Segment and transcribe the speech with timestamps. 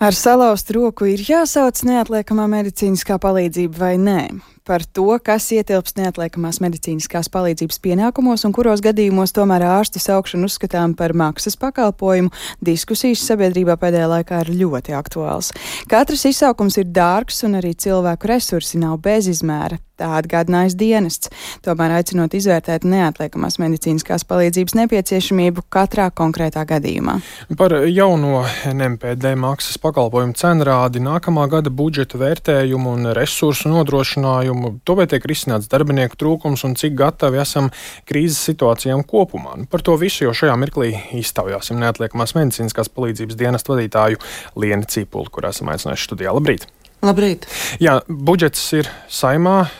[0.00, 4.22] Ar salauztu roku ir jāsauc neatliekamā medicīniskā palīdzība vai nē.
[4.64, 10.94] Par to, kas ietilpst neatliekamās medicīniskās palīdzības pienākumos un kuros gadījumos tomēr ārstu saukšana uzskatām
[10.96, 12.32] par maksas pakalpojumu,
[12.64, 15.52] diskusijas sabiedrībā pēdējā laikā ir ļoti aktuāls.
[15.92, 19.82] Katrs izsaukums ir dārgs un arī cilvēku resursi nav bezizmēra.
[20.00, 21.28] Tā atgādinājis dienests,
[21.64, 27.18] tomēr aicinot izvērtēt neatliekamās medicīniskās palīdzības nepieciešamību katrā konkrētā gadījumā.
[27.60, 35.08] Par jauno NMPD maksas pakalpojumu cenrādi, nākamā gada budžeta vērtējumu un resursu nodrošinājumu, to vai
[35.10, 37.68] tiek risināts darbinieku trūkums un cik gatavi esam
[38.08, 39.58] krīzes situācijām kopumā.
[39.60, 44.24] Nu, par to visu jau šajā mirklī iztaujāsim neatliekamās medicīniskās palīdzības dienestu vadītāju
[44.56, 46.32] Lienu Cīpuli, kur esam aicinājuši studijā.
[46.32, 46.70] Labrīt!
[47.00, 47.46] Labrīt!
[47.80, 49.70] Jā, budžets ir saimā.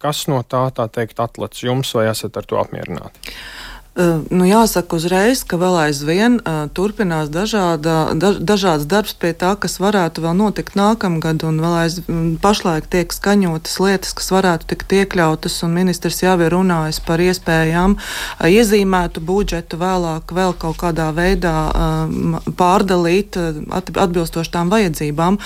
[0.00, 3.34] Kas no tā, tā teikt, atlats jums, vai esat ar to apmierināti?
[3.96, 9.78] Nu, jāsaka uzreiz, ka vēl aizvien uh, turpinās dažāda, da, dažāds darbs pie tā, kas
[9.80, 15.56] varētu vēl notikt nākamgad, un vēl aizvien pašlaik tiek skaņotas lietas, kas varētu tikt iekļautas,
[15.64, 21.54] un ministrs jau ir runājis par iespējām uh, iezīmētu budžetu vēlāk vēl kaut kādā veidā
[21.72, 25.40] uh, pārdalīt atbilstoši tām vajadzībām.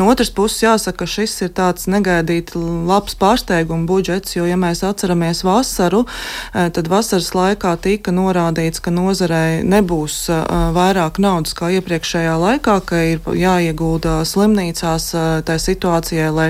[0.00, 4.80] No otras puses jāsaka, ka šis ir tāds negaidīt labs pārsteiguma budžets, jo, ja mēs
[4.88, 6.06] atceramies vasaru,
[6.52, 10.28] tad vasaras laikā tika norādīts, ka nozarei nebūs
[10.76, 15.08] vairāk naudas kā iepriekšējā laikā, ka ir jāiegulda slimnīcās
[15.46, 16.48] tā situācijai, lai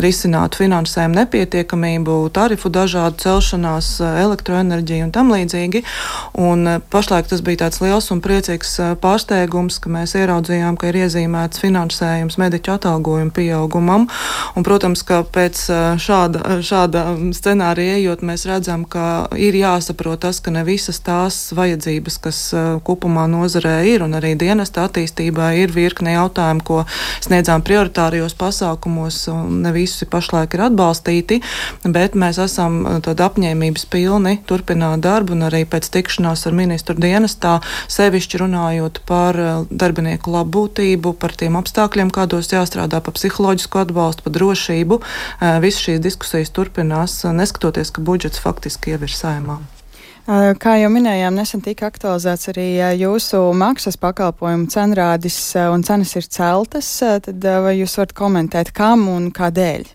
[0.00, 5.84] risinātu finansējumu nepietiekamību, tarifu dažādu celšanās, elektroenerģiju un tam līdzīgi.
[6.42, 11.62] Un pašlaik tas bija tāds liels un priecīgs pārsteigums, ka mēs ieraudzījām, ka ir iezīmēts
[11.62, 14.08] finansējums mediķu atalgojumu pieaugumam.
[14.56, 15.62] Un, protams, ka pēc
[16.02, 21.36] šāda, šāda scenārija ejot, mēs redzam, ka ir jāsaprot tas, ka ne visi visas tās
[21.52, 22.38] vajadzības, kas
[22.86, 26.78] kopumā nozarē ir, un arī dienesta attīstībā ir virkne jautājumu, ko
[27.20, 31.40] sniedzām prioritārijos pasākumos, un ne visi pašlaik ir atbalstīti,
[31.84, 37.58] bet mēs esam tad apņēmības pilni turpināt darbu, un arī pēc tikšanās ar ministru dienestā
[37.92, 39.36] sevišķi runājot par
[39.68, 45.02] darbinieku labbūtību, par tiem apstākļiem, kādos jāstrādā, par psiholoģisku atbalstu, par drošību.
[45.66, 49.60] Visas šīs diskusijas turpinās, neskatoties, ka budžets faktiski jau ir saimā.
[50.30, 52.66] Kā jau minējām, nesen tika aktualizēts arī
[53.00, 56.90] jūsu maksas pakalpojumu cenrādis un cenas ir celtas.
[57.24, 59.88] Tad vai jūs varat komentēt, kam un kādēļ?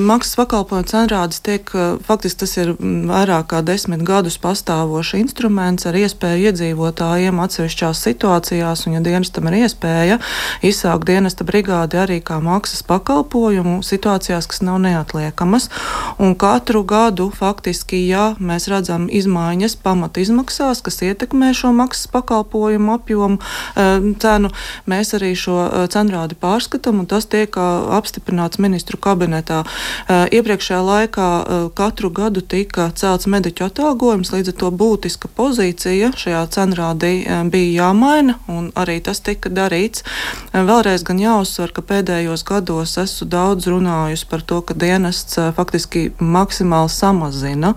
[0.00, 1.68] Maksas pakalpojumu cenrādes tiek,
[2.06, 8.96] faktiski tas ir vairāk kā desmit gadus pastāvošs instruments ar iespēju iedzīvotājiem atsevišķās situācijās, un
[8.96, 10.18] ja dienestam ir iespēja
[10.66, 15.68] izsaukt dienesta brigādi arī kā maksas pakalpojumu situācijās, kas nav neatliekamas.
[16.18, 22.96] Un katru gadu faktiski, ja mēs redzam izmaiņas pamata izmaksās, kas ietekmē šo maksas pakalpojumu
[22.96, 23.38] apjomu
[24.24, 24.50] cenu,
[24.90, 31.66] mēs arī šo cenrādi pārskatām, un tas tiek apstiprināts ministru kabinetā Uh, iepriekšējā laikā uh,
[31.76, 37.84] katru gadu tika celts mediķu atalgojums, līdz ar to būtiska pozīcija šajā cenrādī uh, bija
[37.84, 40.04] jāmaina, un arī tas tika darīts.
[40.54, 46.90] Vēlreiz gan jāuzsver, ka pēdējos gados esmu daudz runājusi par to, ka dienests faktiski maksimāli
[46.92, 47.74] samazina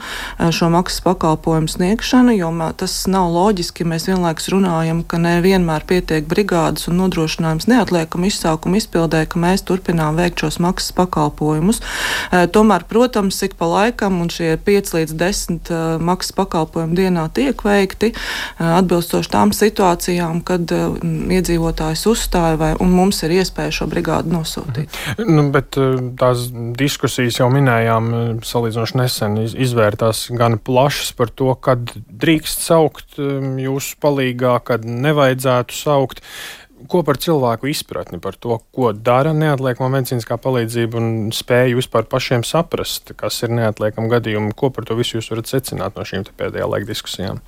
[0.54, 6.28] šo maksas pakalpojumu sniegšanu, jo tas nav loģiski, ja mēs vienlaikus runājam, ka nevienmēr pietiek
[6.30, 12.86] brigādes un nodrošinājums neatliekam izsākumu izpildē, ka mēs turpinām veikt šos maksas pakalpojumus Eh, tomēr,
[12.90, 18.12] protams, ik pa laikam un šie 5 līdz 10 eh, maksas pakalpojumi dienā tiek veikti
[18.64, 24.98] atbilstoši tām situācijām, kad iedzīvotājs uzstāja vai mums ir iespēja šo brigādu nosūtīt.
[25.24, 25.78] Nu, bet
[26.20, 26.48] tās
[26.80, 28.10] diskusijas jau minējām
[28.46, 36.24] salīdzinoši nesen izvērtās gan plašas par to, kad drīkst saukt jūsu palīgā, kad nevajadzētu saukt
[36.90, 42.46] ko par cilvēku izpratni par to, ko dara neatliekama medicīniskā palīdzība un spēju vispār pašiem
[42.48, 46.70] saprast, kas ir neatliekama gadījuma, ko par to visu jūs varat secināt no šīm pēdējā
[46.70, 47.42] laika diskusijām?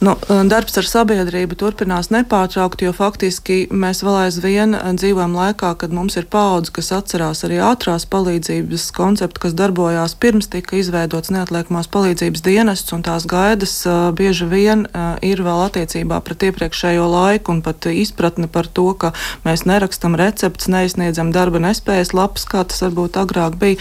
[0.00, 0.14] Nu,
[0.48, 6.24] darbs ar sabiedrību turpinās nepārtraukti, jo faktiski mēs vēl aizvien dzīvojam laikā, kad mums ir
[6.32, 12.94] paudze, kas atcerās arī ātrās palīdzības konceptu, kas darbojās pirms tika izveidots neatliekamās palīdzības dienests,
[12.96, 14.86] un tās gaidas uh, bieži vien
[15.20, 19.12] ir vēl attiecībā pret iepriekšējo laiku un pat izpratni par to, ka
[19.44, 23.76] mēs nerakstam recepts, neizsniedzam darba nespējas lapas, kā tas varbūt agrāk bija.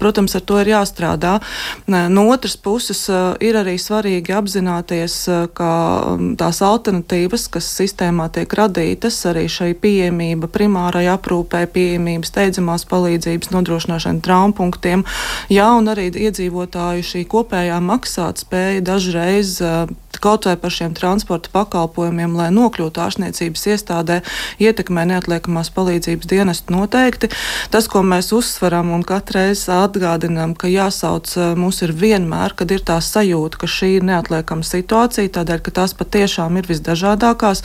[0.00, 1.36] Protams, ar to ir jāstrādā.
[1.92, 3.04] No otras puses
[3.44, 5.72] ir arī svarīgi apzināties, ka
[6.14, 13.52] um, tās alternatīvas, kas sistēmā tiek radītas, arī šai pieejamība primārai aprūpē, pieejamība steidzamās palīdzības
[13.54, 15.06] nodrošināšana traumpunktiem,
[15.52, 19.90] jā, un arī iedzīvotāju šī kopējā maksātspēja dažreiz uh,
[20.22, 24.20] kaut vai par šiem transporta pakalpojumiem, lai nokļūtu ārstniecības iestādē,
[24.62, 27.30] ietekmē neatliekamās palīdzības dienestu noteikti.
[27.74, 32.98] Tas, ko mēs uzsveram un katreiz atgādinām, ka jāsauc mūs ir vienmēr, kad ir tā
[33.02, 37.64] sajūta, ka šī ir neatliekama situācija, tādēļ, ka tās patiešām ir visdažādākās.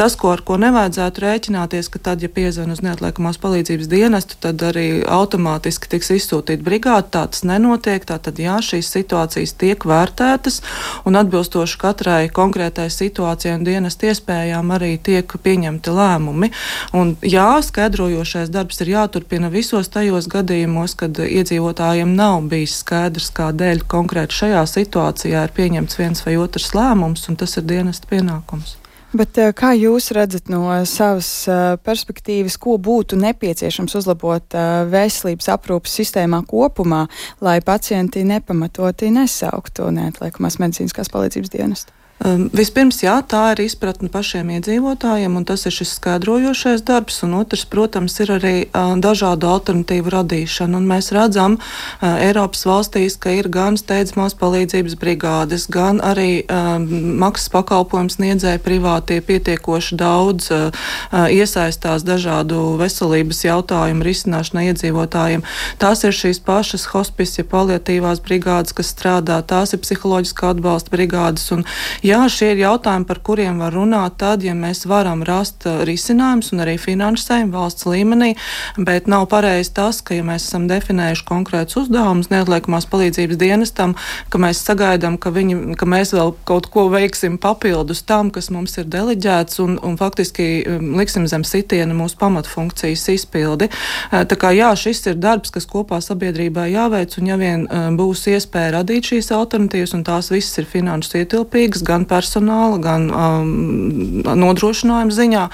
[0.00, 4.62] Tas, ko ar ko nevajadzētu rēķināties, ka tad, ja piezvan uz neatliekamās palīdzības dienestu, tad
[4.70, 7.10] arī automātiski tiks izsūtīta brigāde.
[7.14, 8.04] Tā tas nenotiek.
[8.08, 10.60] Tātad, jā, šīs situācijas tiek vērtētas
[11.08, 16.50] un atbilstoši katrai konkrētai situācijai un dienestu iespējām arī tiek pieņemti lēmumi.
[16.94, 23.82] Un, jā, skaidrojošais darbs ir jāturpina visos tajos gadījumos, kad iedzīvotājiem nav bijis skaidrs, kādēļ
[23.90, 28.76] konkrēti šajā situācijā ir pieņemts viens vai otrs lēmums, un tas ir dienesta pienākums.
[29.16, 35.48] Bet eh, kā jūs redzat no savas eh, perspektīvas, ko būtu nepieciešams uzlabot eh, veselības
[35.54, 37.06] aprūpas sistēmā kopumā,
[37.40, 41.97] lai pacienti nepamatoti nesauktu neatliekamās medicīniskās palīdzības dienestu?
[42.18, 47.36] Um, vispirms, jā, tā ir izpratne pašiem iedzīvotājiem, un tas ir šis skaidrojošais darbs, un
[47.38, 50.80] otrs, protams, ir arī uh, dažādu alternatīvu radīšana.
[50.80, 56.88] Un mēs redzam uh, Eiropas valstīs, ka ir gan steidzamās palīdzības brigādes, gan arī um,
[57.22, 60.74] maksas pakalpojums sniedzēja privātie pietiekoši daudz uh,
[61.12, 65.46] uh, iesaistās dažādu veselības jautājumu risināšanai iedzīvotājiem.
[65.78, 71.46] Tās ir šīs pašas hospice, paliatīvās brigādes, kas strādā, tās ir psiholoģiskā atbalsta brigādes.
[71.54, 71.62] Un,
[72.08, 76.52] Jā, šie ir jautājumi, par kuriem var runāt tad, ja mēs varam rast uh, risinājumus
[76.54, 78.30] un arī finansējumu valsts līmenī,
[78.78, 83.92] bet nav pareizi tas, ka, ja mēs esam definējuši konkrētus uzdevumus neatliekamās palīdzības dienestam,
[84.32, 88.78] ka mēs sagaidām, ka, viņi, ka mēs vēl kaut ko veiksim papildus tam, kas mums
[88.80, 93.68] ir deleģēts un, un faktiski um, liksim zem sitiena mūsu pamatfunkcijas izpildi.
[93.68, 98.00] Uh, tā kā jā, šis ir darbs, kas kopā sabiedrībā jāveic, un ja vien um,
[98.00, 103.08] būs iespēja radīt šīs alternatīvas, un tās visas ir finanses ietilpīgas, gan gan personāla, gan
[103.10, 105.44] um, nodrošinājuma ziņā,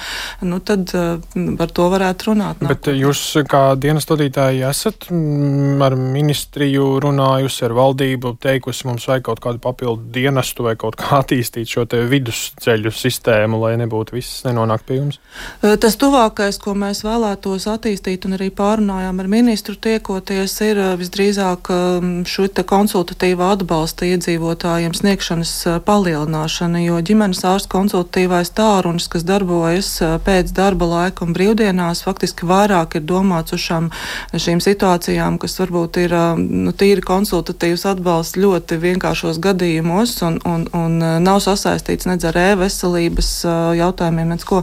[0.48, 1.16] nu, tad uh,
[1.58, 2.60] par to varētu runāt.
[2.60, 2.74] Nāk.
[2.74, 9.26] Bet jūs kā dienas vadītāji esat mm, ar ministriju runājusi, ar valdību, teikusi, mums vajag
[9.30, 14.84] kaut kādu papildu dienestu vai kaut kā attīstīt šo vidusceļu sistēmu, lai nebūtu viss nenonāk
[14.88, 15.20] pie jums?
[15.62, 20.92] Uh, tas tuvākais, ko mēs vēlētos attīstīt un arī pārunājām ar ministru tiekoties, ir uh,
[21.00, 29.06] visdrīzāk um, šo konsultatīvā atbalsta iedzīvotājiem sniegšanas uh, palielinājums palielināšana, jo ģimenes ārsts konsultatīvais tārunis,
[29.08, 33.90] kas darbojas pēc darba laika un brīvdienās, faktiski vairāk ir domāts uz šām,
[34.34, 40.98] šīm situācijām, kas varbūt ir nu, tīri konsultatīvs atbalsts ļoti vienkāršos gadījumos un, un, un
[41.22, 43.30] nav sasaistīts nedz ar e-veselības
[43.78, 44.62] jautājumiem, nedz ko.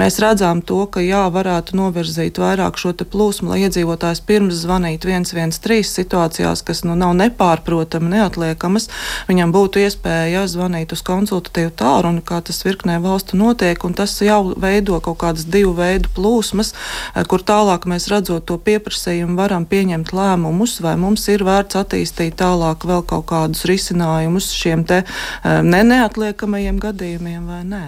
[0.00, 5.04] Mēs redzam to, ka jā, varētu novirzīt vairāk šo te plūsmu, lai iedzīvotājs pirms zvanīt
[5.04, 8.88] 113 situācijās, kas nu nav nepārprotami, neatliekamas,
[9.28, 14.54] viņam būtu iespēja zvanīt uz konsultatīvu tālruni, kā tas virknē valstu notiek, un tas jau
[14.60, 20.14] veido kaut kādas divu veidu plūsmas, eh, kur tālāk mēs redzot to pieprasījumu varam pieņemt
[20.16, 25.82] lēmumus, vai mums ir vērts attīstīt tālāk vēl kaut kādus risinājumus šiem te eh, ne
[25.92, 27.84] neatliekamajiem gadījumiem vai nē.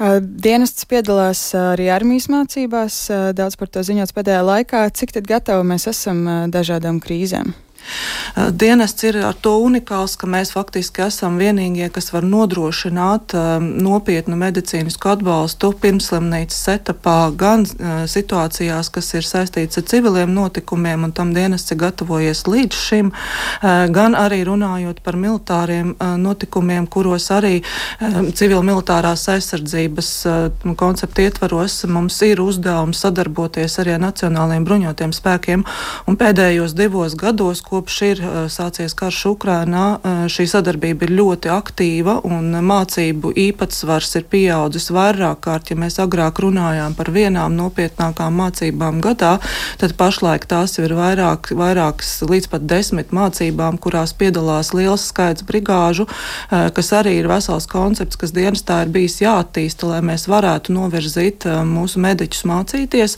[0.00, 2.94] Dienests piedalās arī armijas mācībās,
[3.36, 4.86] daudz par to ziņots pēdējā laikā.
[4.96, 7.52] Cik tad gatavi mēs esam dažādām krīzēm?
[8.36, 13.66] Eh, dienests ir ar to unikāls, ka mēs faktiski esam vienīgie, kas var nodrošināt um,
[13.82, 21.14] nopietnu medicīnisku atbalstu pirmslimnīcas etapā, gan uh, situācijās, kas ir saistīts ar civiliem notikumiem, un
[21.16, 23.10] tam dienests ir gatavojies līdz šim,
[23.94, 27.60] gan arī runājot par militāriem notikumiem, kuros arī
[28.00, 30.10] civil-militārās aizsardzības
[30.80, 35.64] konceptu ietvaros mums ir uzdevums sadarboties arī ar Nacionālajiem bruņotiem spēkiem,
[36.08, 41.50] un pēdējos divos gados, kopš ir eh, sācies karš Ukrainā, eh, šī sadarbība ir ļoti
[41.54, 45.70] aktīva un mācību īpatsvars ir pieaudzis vairāk kārt.
[45.70, 49.36] Ja mēs agrāk runājām par vienām nopietnākām mācībām gadā,
[49.78, 56.08] tad pašlaik tās ir vairāk, vairākas līdz pat desmit mācībām, kurās piedalās liels skaits brigāžu,
[56.08, 61.46] eh, kas arī ir vesels koncepts, kas dienestā ir bijis jāattīsta, lai mēs varētu novirzīt
[61.66, 63.16] mūsu mediķus mācīties.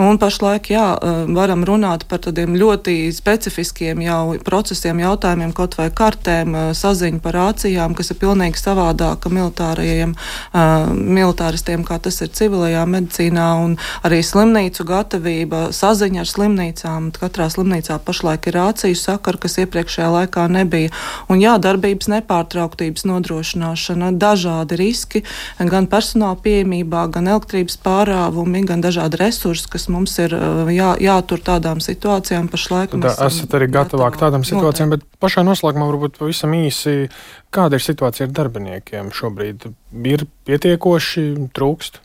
[0.00, 0.86] Un pašlaik, jā,
[1.34, 7.34] varam runāt par tādiem ļoti specifiskiem tehniskiem jau procesiem, jautājumiem, kaut vai kartēm, saziņu par
[7.34, 14.22] rācijām, kas ir pilnīgi savādāka militārajiem uh, militāristiem, kā tas ir civilajā medicīnā, un arī
[14.22, 17.10] slimnīcu gatavība, saziņa ar slimnīcām.
[17.20, 20.90] Katrā slimnīcā pašlaik ir rāciju sakara, kas iepriekšējā laikā nebija.
[21.28, 25.24] Un jā, darbības nepārtrauktības nodrošināšana, dažādi riski,
[25.58, 30.34] gan personāla pieejamībā, gan elektrības pārāvumi, gan dažādi resursi, kas mums ir
[30.74, 32.96] jā, jātur tādām situācijām pašlaik.
[33.00, 37.08] Tad esat arī gatavāk tādām situācijām, bet pašā noslēgumā varbūt pavisam īsi,
[37.54, 39.66] kāda ir situācija ar darbiniekiem šobrīd?
[40.12, 42.00] Ir pietiekoši trūkst?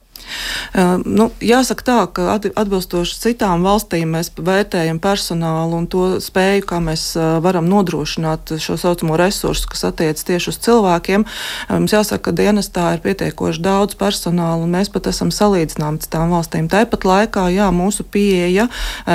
[0.75, 6.82] Uh, nu, jāsaka tā, ka atbilstoši citām valstīm mēs vērtējam personālu un to spēju, kā
[6.84, 11.24] mēs uh, varam nodrošināt šo saucamo resursu, kas attiec tieši uz cilvēkiem.
[11.24, 16.10] Uh, mums jāsaka, ka dienestā ir pietiekoši daudz personāla un mēs pat esam salīdzināmi ar
[16.12, 16.67] tām valstīm.
[16.67, 18.67] Tāpat laikā, jā, mūsu pieeja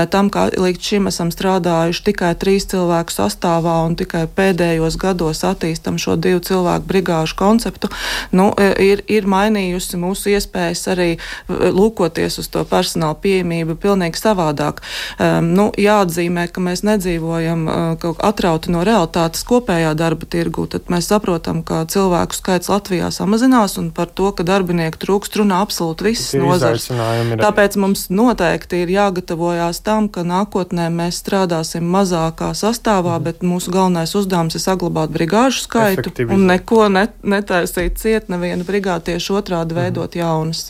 [0.09, 6.00] tam, kā līdz šim esam strādājuši tikai trīs cilvēku sastāvā un tikai pēdējos gados attīstam
[6.00, 7.93] šo divu cilvēku brigāžu konceptu,
[8.33, 8.49] nu,
[8.81, 11.11] ir, ir mainījusi mūsu iespējas arī
[11.50, 14.80] lūkoties uz to personāla pieejamību pilnīgi savādāk.
[15.19, 21.11] Um, nu, jāatzīmē, ka mēs nedzīvojam uh, atrauti no realitātes kopējā darba tirgu, tad mēs
[21.11, 26.35] saprotam, ka cilvēku skaits Latvijā samazinās un par to, ka darbinieku trūkst runā absolūti visas
[26.40, 26.88] nozars.
[27.40, 33.26] Tāpēc mums noteikti ir jāgatavojās tam, ka nākotnē mēs strādāsim mazākā sastāvā, mm.
[33.28, 39.12] bet mūsu galvenais uzdevums ir saglabāt brigāžu skaitu un neko net, netaisīt ciet, nevienu brigādi
[39.12, 40.23] tieši otrādi veidot mm.
[40.23, 40.69] jaunas.